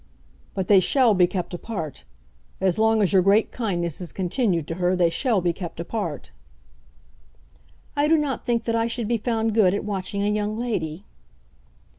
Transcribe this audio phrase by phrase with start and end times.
[0.55, 2.05] "But they shall be kept apart!
[2.59, 6.31] As long as your great kindness is continued to her they shall be kept apart!"
[7.95, 11.05] "I do not think that I should be found good at watching a young lady."